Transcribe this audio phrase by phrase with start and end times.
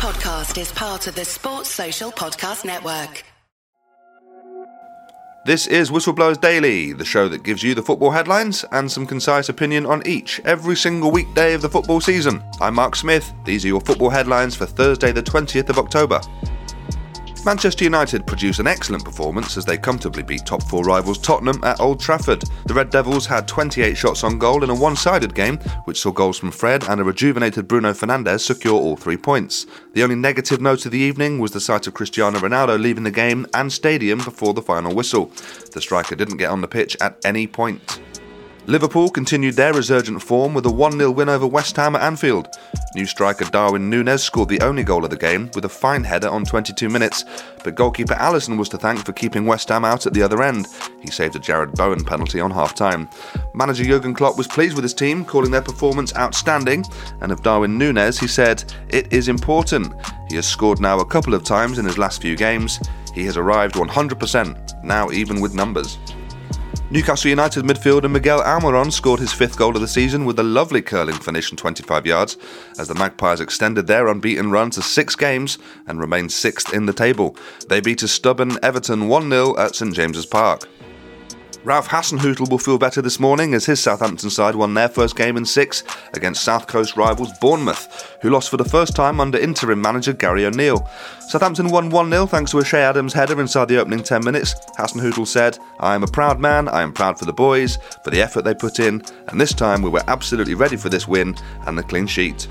[0.00, 3.22] podcast is part of the Sports Social Podcast Network.
[5.44, 9.50] This is Whistleblowers Daily, the show that gives you the football headlines and some concise
[9.50, 12.42] opinion on each every single weekday of the football season.
[12.62, 13.30] I'm Mark Smith.
[13.44, 16.22] These are your football headlines for Thursday, the 20th of October.
[17.44, 21.80] Manchester United produce an excellent performance as they comfortably beat top four rivals Tottenham at
[21.80, 22.42] Old Trafford.
[22.66, 26.12] The Red Devils had 28 shots on goal in a one sided game, which saw
[26.12, 29.66] goals from Fred and a rejuvenated Bruno Fernandes secure all three points.
[29.94, 33.10] The only negative note of the evening was the sight of Cristiano Ronaldo leaving the
[33.10, 35.32] game and stadium before the final whistle.
[35.72, 38.00] The striker didn't get on the pitch at any point.
[38.66, 42.48] Liverpool continued their resurgent form with a 1 0 win over West Ham at Anfield.
[42.94, 46.28] New striker Darwin Nunez scored the only goal of the game with a fine header
[46.28, 47.24] on 22 minutes,
[47.64, 50.68] but goalkeeper Alisson was to thank for keeping West Ham out at the other end.
[51.00, 53.08] He saved a Jarrod Bowen penalty on half time.
[53.54, 56.84] Manager Jurgen Klopp was pleased with his team, calling their performance outstanding,
[57.22, 59.94] and of Darwin Nunez, he said, It is important.
[60.28, 62.78] He has scored now a couple of times in his last few games.
[63.14, 65.98] He has arrived 100%, now even with numbers.
[66.92, 70.82] Newcastle United midfielder Miguel Almiron scored his fifth goal of the season with a lovely
[70.82, 72.36] curling finish from 25 yards
[72.80, 76.92] as the Magpies extended their unbeaten run to six games and remained sixth in the
[76.92, 77.36] table.
[77.68, 80.62] They beat a stubborn Everton 1 0 at St James's Park.
[81.62, 85.36] Ralph Hasenhüttl will feel better this morning as his Southampton side won their first game
[85.36, 89.78] in six against South Coast rivals Bournemouth, who lost for the first time under interim
[89.78, 90.88] manager Gary O'Neill.
[91.28, 94.54] Southampton won 1 0 thanks to a Che Adams header inside the opening 10 minutes.
[94.78, 98.22] Hasenhüttl said, I am a proud man, I am proud for the boys, for the
[98.22, 101.36] effort they put in, and this time we were absolutely ready for this win
[101.66, 102.48] and the clean sheet.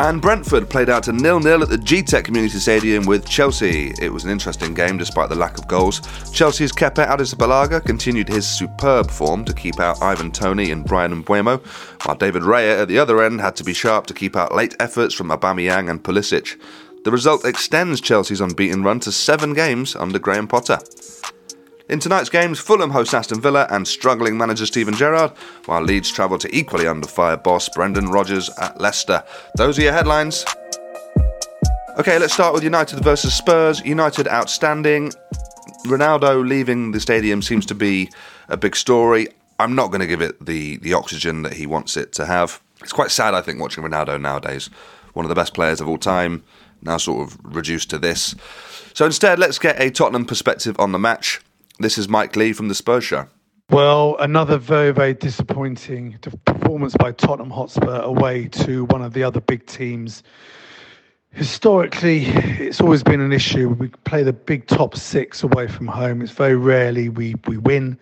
[0.00, 3.92] And Brentford played out a nil-nil at the Gtech Community Stadium with Chelsea.
[4.00, 6.02] It was an interesting game despite the lack of goals.
[6.30, 11.58] Chelsea's Kepa Arrizabalaga continued his superb form to keep out Ivan Toney and Bryan Mbeumo,
[12.06, 14.76] while David Raya at the other end had to be sharp to keep out late
[14.78, 16.60] efforts from Aubameyang and Pulisic.
[17.02, 20.78] The result extends Chelsea's unbeaten run to seven games under Graham Potter.
[21.88, 25.30] In tonight's games, Fulham host Aston Villa and struggling manager Steven Gerrard,
[25.64, 29.24] while Leeds travel to equally under fire boss Brendan Rodgers at Leicester.
[29.56, 30.44] Those are your headlines.
[31.98, 33.80] Okay, let's start with United versus Spurs.
[33.86, 35.12] United outstanding.
[35.86, 38.10] Ronaldo leaving the stadium seems to be
[38.50, 39.28] a big story.
[39.58, 42.60] I'm not going to give it the, the oxygen that he wants it to have.
[42.82, 44.68] It's quite sad, I think, watching Ronaldo nowadays.
[45.14, 46.44] One of the best players of all time,
[46.82, 48.34] now sort of reduced to this.
[48.92, 51.40] So instead, let's get a Tottenham perspective on the match.
[51.80, 53.28] This is Mike Lee from the Spurs Show.
[53.70, 59.40] Well, another very, very disappointing performance by Tottenham Hotspur away to one of the other
[59.40, 60.24] big teams.
[61.30, 63.68] Historically, it's always been an issue.
[63.68, 66.20] We play the big top six away from home.
[66.20, 67.96] It's very rarely we, we win.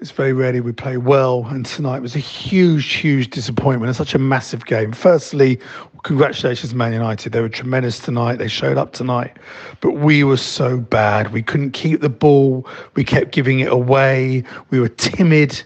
[0.00, 1.46] It's very rarely we play well.
[1.46, 3.88] And tonight was a huge, huge disappointment.
[3.88, 4.92] It's such a massive game.
[4.92, 5.58] Firstly,
[6.02, 7.32] congratulations, Man United.
[7.32, 8.36] They were tremendous tonight.
[8.36, 9.36] They showed up tonight,
[9.80, 11.32] but we were so bad.
[11.32, 12.66] We couldn't keep the ball.
[12.94, 14.44] We kept giving it away.
[14.70, 15.62] We were timid.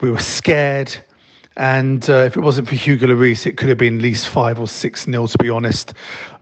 [0.00, 0.96] We were scared.
[1.56, 4.60] And uh, if it wasn't for Hugo Lloris, it could have been at least five
[4.60, 5.94] or six nil, to be honest.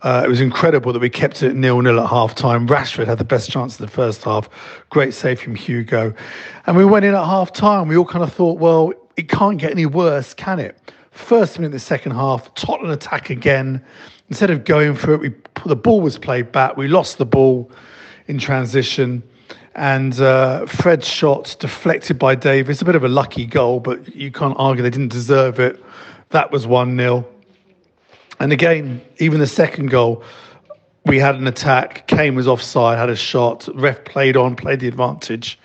[0.02, 2.68] Uh, it was incredible that we kept it nil nil at half time.
[2.68, 4.48] Rashford had the best chance of the first half.
[4.90, 6.14] Great save from Hugo.
[6.66, 7.88] And we went in at half time.
[7.88, 10.78] We all kind of thought, well, it can't get any worse, can it?
[11.10, 13.84] First minute in the second half, Tottenham attack again.
[14.28, 15.32] Instead of going for it, we
[15.64, 16.76] the ball was played back.
[16.76, 17.70] We lost the ball
[18.28, 19.22] in transition,
[19.78, 22.82] and uh, Fred's shot deflected by Davies.
[22.82, 25.82] A bit of a lucky goal, but you can't argue they didn't deserve it.
[26.30, 27.24] That was one 0
[28.40, 30.24] And again, even the second goal,
[31.06, 32.08] we had an attack.
[32.08, 33.68] Kane was offside, had a shot.
[33.72, 35.56] Ref played on, played the advantage,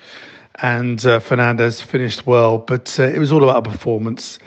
[0.62, 2.60] and uh, Fernandes finished well.
[2.60, 4.38] But uh, it was all about performance.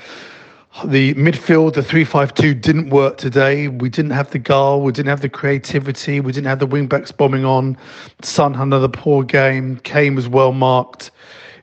[0.85, 3.69] The midfield, the 3 didn't work today.
[3.69, 4.83] We didn't have the goal.
[4.83, 6.21] We didn't have the creativity.
[6.21, 7.79] We didn't have the wing backs bombing on.
[8.21, 9.79] Son had another poor game.
[9.85, 11.11] Kane was well marked.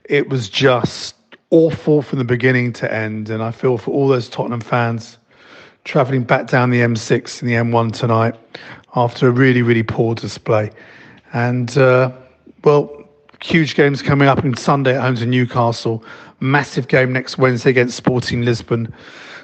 [0.05, 1.13] It was just
[1.51, 3.29] awful from the beginning to end.
[3.29, 5.19] And I feel for all those Tottenham fans
[5.83, 8.33] travelling back down the M6 and the M1 tonight
[8.95, 10.71] after a really, really poor display.
[11.33, 12.11] And, uh,
[12.63, 12.91] well,
[13.43, 16.03] huge games coming up on Sunday at home to Newcastle
[16.43, 18.93] massive game next Wednesday against Sporting Lisbon.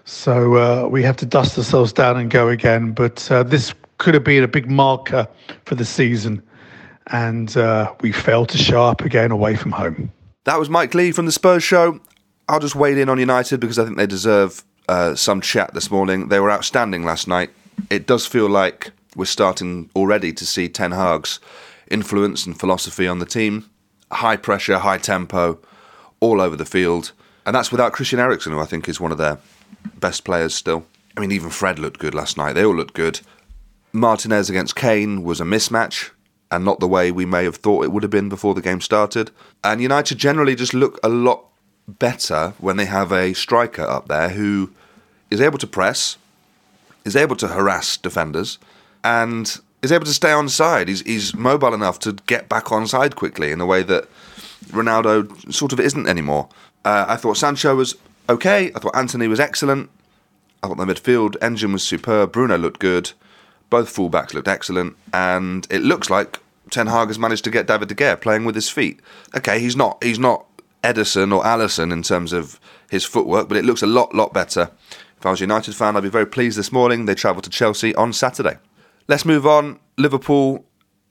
[0.05, 2.91] So uh, we have to dust ourselves down and go again.
[2.91, 5.27] But uh, this could have been a big marker
[5.65, 6.43] for the season.
[7.07, 10.11] And uh, we failed to show up again away from home.
[10.45, 11.99] That was Mike Lee from the Spurs Show.
[12.47, 15.91] I'll just wade in on United because I think they deserve uh, some chat this
[15.91, 16.29] morning.
[16.29, 17.51] They were outstanding last night.
[17.89, 21.39] It does feel like we're starting already to see Ten Hag's
[21.89, 23.69] influence and philosophy on the team.
[24.11, 25.59] High pressure, high tempo,
[26.19, 27.11] all over the field.
[27.45, 29.39] And that's without Christian Eriksen, who I think is one of their
[29.99, 30.85] best players still.
[31.17, 32.53] I mean, even Fred looked good last night.
[32.53, 33.21] They all looked good.
[33.91, 36.11] Martinez against Kane was a mismatch
[36.51, 38.81] and not the way we may have thought it would have been before the game
[38.81, 39.31] started.
[39.63, 41.45] And United generally just look a lot
[41.87, 44.71] better when they have a striker up there who
[45.29, 46.17] is able to press,
[47.05, 48.57] is able to harass defenders,
[49.03, 50.87] and is able to stay on side.
[50.87, 54.07] He's, he's mobile enough to get back on side quickly in a way that
[54.67, 56.49] Ronaldo sort of isn't anymore.
[56.85, 57.95] Uh, I thought Sancho was
[58.29, 58.71] okay.
[58.75, 59.89] I thought Antony was excellent.
[60.61, 62.31] I thought the midfield engine was superb.
[62.31, 63.11] Bruno looked good.
[63.69, 66.39] Both fullbacks looked excellent, and it looks like
[66.69, 68.99] Ten Hag has managed to get David de Gea playing with his feet.
[69.35, 70.45] Okay, he's not he's not
[70.83, 72.59] Ederson or Alisson in terms of
[72.89, 74.71] his footwork, but it looks a lot lot better.
[75.17, 77.05] If I was a United fan, I'd be very pleased this morning.
[77.05, 78.57] They travel to Chelsea on Saturday.
[79.07, 79.79] Let's move on.
[79.97, 80.63] Liverpool,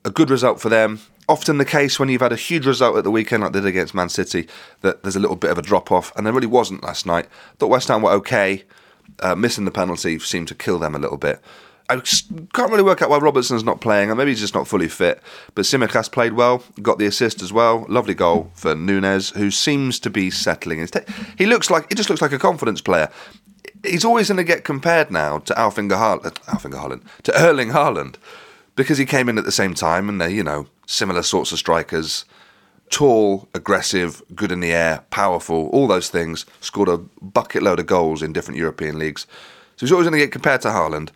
[0.03, 0.99] a good result for them.
[1.29, 3.67] Often the case when you've had a huge result at the weekend, like they did
[3.67, 4.47] against Man City,
[4.81, 7.27] that there's a little bit of a drop off, and there really wasn't last night.
[7.59, 8.63] Thought West Ham were okay.
[9.19, 11.39] Uh, missing the penalty seemed to kill them a little bit.
[11.89, 12.01] I
[12.53, 15.21] can't really work out why Robertson's not playing, or maybe he's just not fully fit.
[15.55, 17.85] But Tsimikas played well, got the assist as well.
[17.89, 20.87] Lovely goal for Nunez, who seems to be settling.
[21.37, 23.09] He looks like he just looks like a confidence player.
[23.83, 28.15] He's always going to get compared now to Alfinger Haaland, Alfinger Haaland, to Erling Haaland,
[28.79, 31.59] because he came in at the same time, and they're you know similar sorts of
[31.59, 32.25] strikers.
[32.89, 36.45] Tall, aggressive, good in the air, powerful, all those things.
[36.59, 39.27] Scored a bucket load of goals in different European leagues.
[39.75, 41.09] So he's always going to get compared to Haaland.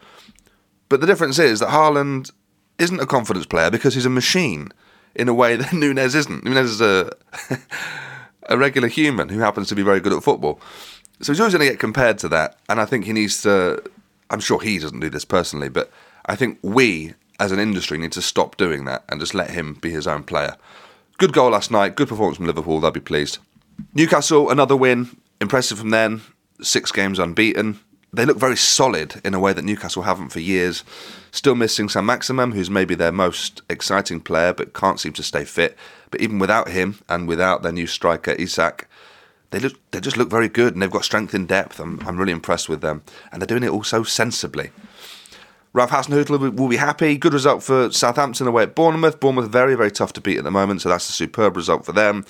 [0.88, 2.32] But the difference is that Haaland
[2.78, 4.72] isn't a confidence player because he's a machine
[5.16, 6.44] in a way that Nunez isn't.
[6.44, 7.12] Nunez is a
[8.50, 10.60] a regular human who happens to be very good at football.
[11.22, 13.82] So he's always going to get compared to that, and I think he needs to.
[14.30, 15.92] I'm sure he doesn't do this personally, but
[16.26, 19.76] I think we as an industry need to stop doing that and just let him
[19.76, 20.56] be his own player.
[21.18, 23.38] Good goal last night, good performance from Liverpool, they'll be pleased.
[23.94, 26.24] Newcastle, another win, impressive from them,
[26.62, 27.80] six games unbeaten
[28.14, 30.84] they look very solid in a way that Newcastle haven't for years.
[31.32, 35.76] Still missing Saint-Maximin, who's maybe their most exciting player, but can't seem to stay fit.
[36.12, 38.88] But even without him and without their new striker Isak,
[39.50, 41.80] they look they just look very good and they've got strength in depth.
[41.80, 43.02] I'm I'm really impressed with them,
[43.32, 44.70] and they're doing it all so sensibly.
[45.74, 47.18] Ralph Hasenhüttl will be happy.
[47.18, 49.20] Good result for Southampton away at Bournemouth.
[49.20, 51.94] Bournemouth very very tough to beat at the moment, so that's a superb result for
[51.94, 52.26] them.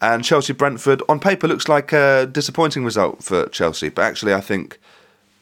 [0.00, 4.40] And Chelsea Brentford on paper looks like a disappointing result for Chelsea, but actually I
[4.40, 4.80] think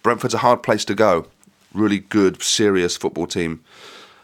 [0.02, 1.26] Brentford's a hard place to go.
[1.72, 3.64] Really good, serious football team.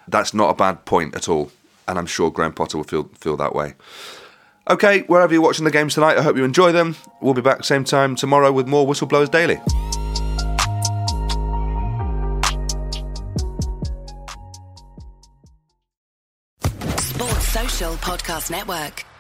[0.07, 1.51] That's not a bad point at all,
[1.89, 3.75] and I'm sure Graham Potter will feel feel that way.
[4.69, 6.97] Okay, wherever you're watching the games tonight, I hope you enjoy them.
[7.23, 9.59] We'll be back same time tomorrow with more Whistleblowers Daily.
[17.76, 19.16] Podcast Network.